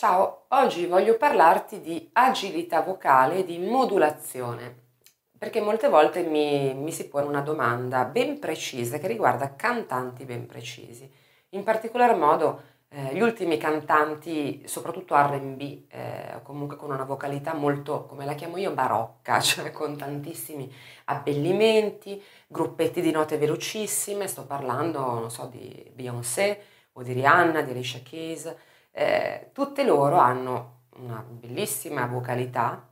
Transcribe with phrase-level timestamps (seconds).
[0.00, 4.74] Ciao, oggi voglio parlarti di agilità vocale e di modulazione,
[5.36, 10.46] perché molte volte mi, mi, si pone una domanda ben precisa che riguarda cantanti ben
[10.46, 11.06] precisi.
[11.50, 15.60] In particolar modo eh, gli ultimi cantanti, soprattutto RB,
[15.90, 20.72] eh, comunque con una vocalità molto, come la chiamo io, barocca, cioè con tantissimi
[21.04, 26.58] abbellimenti, gruppetti di note velocissime, sto parlando, non so, di Beyoncé
[26.92, 28.56] o di Rihanna, di Alicia Keys
[28.92, 32.88] eh, tutte loro hanno una bellissima vocalità,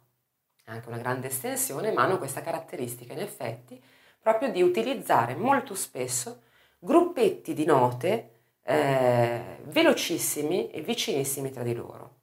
[0.65, 3.83] anche una grande estensione, ma hanno questa caratteristica in effetti
[4.20, 6.42] proprio di utilizzare molto spesso
[6.79, 12.17] gruppetti di note eh, velocissimi e vicinissimi tra di loro.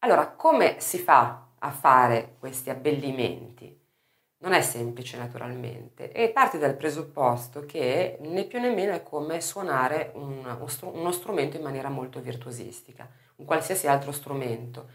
[0.00, 3.85] Allora, come si fa a fare questi abbellimenti?
[4.38, 9.40] Non è semplice naturalmente e parti dal presupposto che né più né meno è come
[9.40, 10.44] suonare un,
[10.92, 14.88] uno strumento in maniera molto virtuosistica, un qualsiasi altro strumento.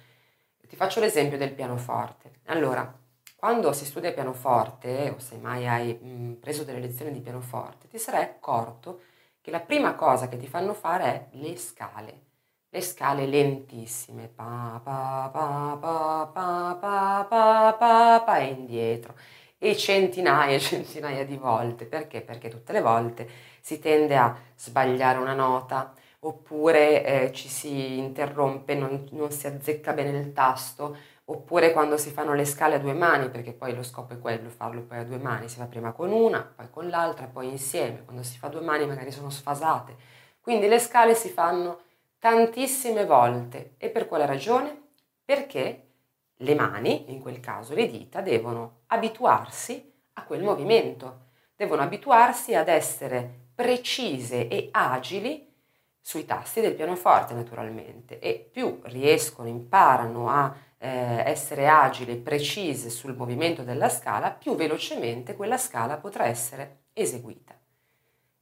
[0.68, 2.42] Ti faccio l'esempio del pianoforte.
[2.46, 2.98] Allora,
[3.36, 7.98] quando si studia pianoforte o se mai hai mh, preso delle lezioni di pianoforte, ti
[7.98, 9.02] sarai accorto
[9.42, 12.31] che la prima cosa che ti fanno fare è le scale.
[12.74, 19.14] Le scale lentissime, pa pa pa pa pa pa pa pa, pa e indietro
[19.58, 21.86] e centinaia e centinaia di volte.
[21.86, 22.22] Perché?
[22.22, 28.74] Perché tutte le volte si tende a sbagliare una nota oppure eh, ci si interrompe,
[28.74, 32.94] non, non si azzecca bene il tasto, oppure quando si fanno le scale a due
[32.94, 35.92] mani, perché poi lo scopo è quello, farlo poi a due mani, si fa prima
[35.92, 39.96] con una, poi con l'altra, poi insieme, quando si fa due mani magari sono sfasate.
[40.40, 41.90] Quindi le scale si fanno
[42.22, 44.80] tantissime volte e per quale ragione?
[45.26, 45.88] Perché
[46.36, 52.68] le mani, in quel caso le dita, devono abituarsi a quel movimento, devono abituarsi ad
[52.68, 55.52] essere precise e agili
[56.00, 62.92] sui tasti del pianoforte naturalmente e più riescono, imparano a eh, essere agili e precise
[62.92, 67.58] sul movimento della scala, più velocemente quella scala potrà essere eseguita.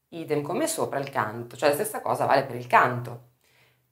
[0.10, 3.28] Idem come sopra il canto, cioè la stessa cosa vale per il canto.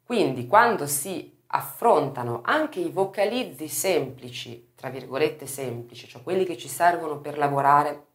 [0.07, 6.69] Quindi quando si affrontano anche i vocalizzi semplici, tra virgolette semplici, cioè quelli che ci
[6.69, 8.05] servono per lavorare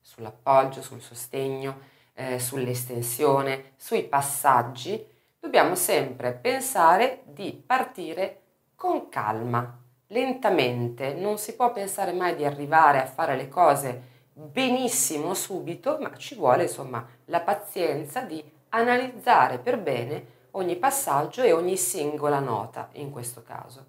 [0.00, 1.80] sull'appoggio, sul sostegno,
[2.14, 5.04] eh, sull'estensione, sui passaggi,
[5.40, 8.42] dobbiamo sempre pensare di partire
[8.76, 15.34] con calma, lentamente, non si può pensare mai di arrivare a fare le cose benissimo
[15.34, 21.76] subito, ma ci vuole insomma la pazienza di analizzare per bene ogni passaggio e ogni
[21.76, 23.86] singola nota in questo caso.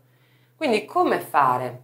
[0.55, 1.83] Quindi come fare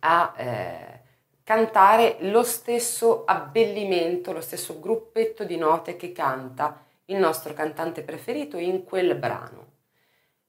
[0.00, 1.00] a eh,
[1.44, 8.56] cantare lo stesso abbellimento, lo stesso gruppetto di note che canta il nostro cantante preferito
[8.56, 9.72] in quel brano?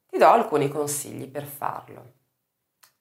[0.08, 2.14] Ti do alcuni consigli per farlo.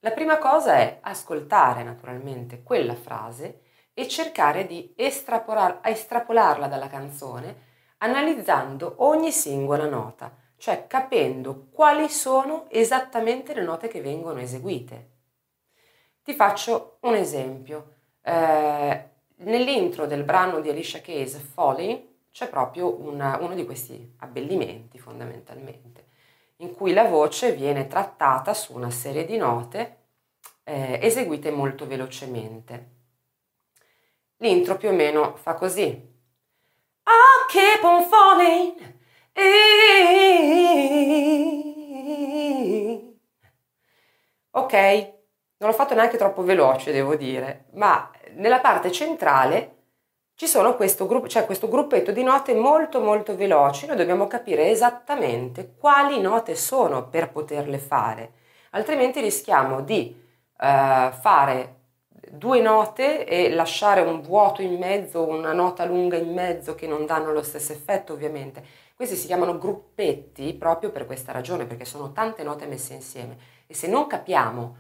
[0.00, 3.62] La prima cosa è ascoltare naturalmente quella frase
[3.94, 7.72] e cercare di estrapolar- estrapolarla dalla canzone
[8.04, 15.12] analizzando ogni singola nota, cioè capendo quali sono esattamente le note che vengono eseguite.
[16.22, 17.93] Ti faccio un esempio.
[18.22, 24.98] Eh, nell'intro del brano di Alicia Keys, Falling, c'è proprio una, uno di questi abbellimenti
[24.98, 26.09] fondamentalmente,
[26.56, 29.98] in cui la voce viene trattata su una serie di note
[30.64, 32.93] eh, eseguite molto velocemente.
[34.38, 36.12] L'intro più o meno fa così
[37.54, 38.92] keep on falling.
[44.50, 44.72] Ok,
[45.59, 49.70] non l'ho fatto neanche troppo veloce, devo dire, ma nella parte centrale
[50.37, 54.69] ci sono questo, gruppo, cioè questo gruppetto di note molto molto veloci, noi dobbiamo capire
[54.70, 58.32] esattamente quali note sono per poterle fare,
[58.70, 60.14] altrimenti rischiamo di
[60.59, 61.84] uh, fare
[62.37, 67.06] due note e lasciare un vuoto in mezzo, una nota lunga in mezzo che non
[67.06, 68.64] danno lo stesso effetto ovviamente.
[68.94, 73.37] Questi si chiamano gruppetti proprio per questa ragione, perché sono tante note messe insieme
[73.67, 74.76] e se non capiamo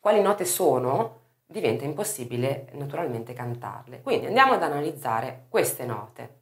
[0.00, 4.00] quali note sono, diventa impossibile naturalmente cantarle.
[4.02, 6.40] Quindi andiamo ad analizzare queste note.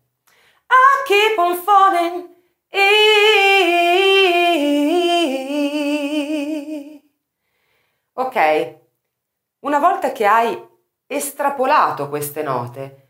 [0.66, 2.38] I keep on falling.
[8.12, 8.79] Ok,
[9.60, 10.68] una volta che hai
[11.06, 13.08] estrapolato queste note,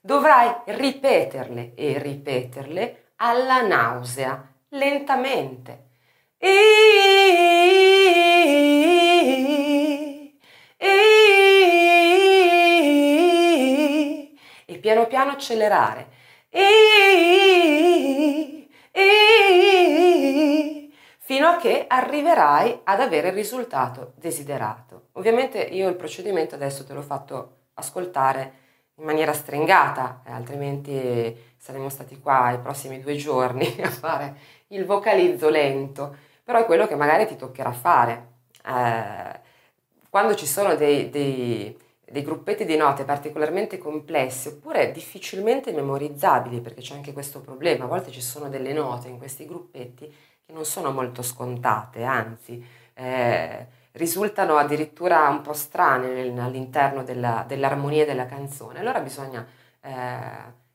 [0.00, 5.90] dovrai ripeterle e ripeterle alla nausea, lentamente.
[6.38, 6.74] E
[14.84, 16.08] piano piano accelerare.
[21.34, 25.08] Fino a che arriverai ad avere il risultato desiderato.
[25.14, 28.52] Ovviamente io il procedimento adesso te l'ho fatto ascoltare
[28.94, 34.36] in maniera stringata, eh, altrimenti saremmo stati qua i prossimi due giorni a fare
[34.68, 36.14] il vocalizzo lento,
[36.44, 38.28] però è quello che magari ti toccherà fare.
[38.64, 39.40] Eh,
[40.08, 41.76] quando ci sono dei, dei,
[42.14, 47.88] dei gruppetti di note particolarmente complessi oppure difficilmente memorizzabili, perché c'è anche questo problema, a
[47.88, 50.06] volte ci sono delle note in questi gruppetti
[50.46, 52.64] che non sono molto scontate, anzi
[52.94, 58.78] eh, risultano addirittura un po' strane all'interno della, dell'armonia della canzone.
[58.78, 59.44] Allora bisogna
[59.80, 59.90] eh,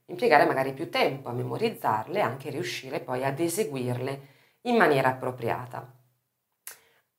[0.07, 4.21] impiegare magari più tempo a memorizzarle e anche riuscire poi ad eseguirle
[4.63, 5.98] in maniera appropriata.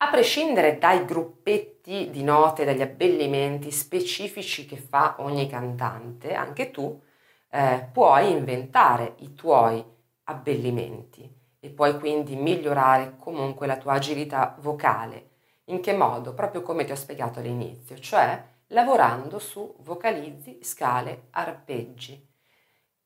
[0.03, 6.99] A prescindere dai gruppetti di note, dagli abbellimenti specifici che fa ogni cantante, anche tu
[7.51, 9.85] eh, puoi inventare i tuoi
[10.25, 11.31] abbellimenti
[11.61, 15.33] e puoi quindi migliorare comunque la tua agilità vocale.
[15.65, 16.33] In che modo?
[16.33, 22.27] Proprio come ti ho spiegato all'inizio, cioè lavorando su vocalizzi, scale, arpeggi.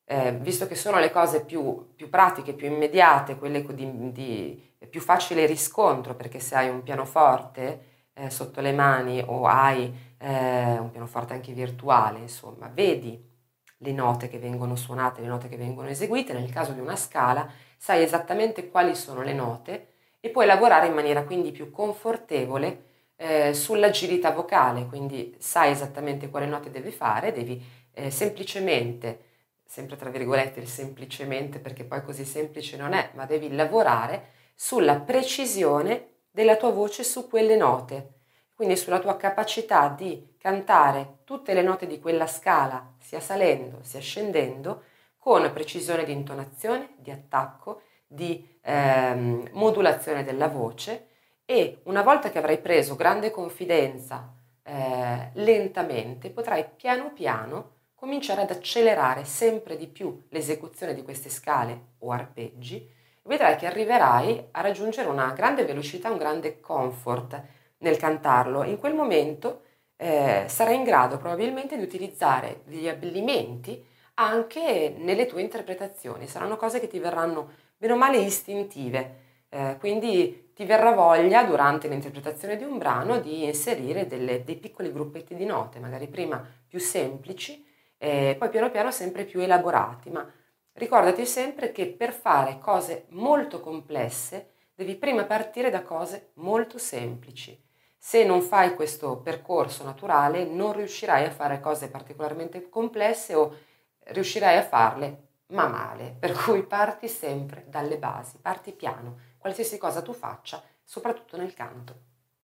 [0.04, 5.00] Eh, visto che sono le cose più, più pratiche, più immediate, quelle di, di più
[5.00, 10.90] facile riscontro perché se hai un pianoforte eh, sotto le mani o hai eh, un
[10.90, 13.32] pianoforte anche virtuale, insomma, vedi
[13.78, 17.48] le note che vengono suonate, le note che vengono eseguite, nel caso di una scala
[17.76, 19.88] sai esattamente quali sono le note
[20.20, 22.84] e puoi lavorare in maniera quindi più confortevole
[23.16, 29.24] eh, sull'agilità vocale, quindi sai esattamente quale note devi fare, devi eh, semplicemente,
[29.64, 35.00] sempre tra virgolette il semplicemente perché poi così semplice non è, ma devi lavorare sulla
[35.00, 38.12] precisione della tua voce su quelle note,
[38.54, 44.00] quindi sulla tua capacità di cantare tutte le note di quella scala, sia salendo sia
[44.00, 44.84] scendendo,
[45.18, 51.08] con precisione di intonazione, di attacco, di ehm, modulazione della voce.
[51.46, 58.50] E una volta che avrai preso grande confidenza eh, lentamente, potrai piano piano cominciare ad
[58.50, 62.86] accelerare sempre di più l'esecuzione di queste scale o arpeggi
[63.24, 67.42] vedrai che arriverai a raggiungere una grande velocità, un grande comfort
[67.78, 68.64] nel cantarlo.
[68.64, 69.62] In quel momento
[69.96, 73.84] eh, sarai in grado probabilmente di utilizzare gli abbellimenti
[74.14, 76.26] anche nelle tue interpretazioni.
[76.26, 79.22] Saranno cose che ti verranno meno male istintive.
[79.48, 84.92] Eh, quindi ti verrà voglia durante l'interpretazione di un brano di inserire delle, dei piccoli
[84.92, 87.64] gruppetti di note, magari prima più semplici
[87.98, 90.28] e poi piano piano sempre più elaborati, ma
[90.76, 97.56] Ricordati sempre che per fare cose molto complesse devi prima partire da cose molto semplici.
[97.96, 103.56] Se non fai questo percorso naturale non riuscirai a fare cose particolarmente complesse o
[104.00, 110.02] riuscirai a farle ma male, per cui parti sempre dalle basi, parti piano, qualsiasi cosa
[110.02, 112.13] tu faccia, soprattutto nel canto.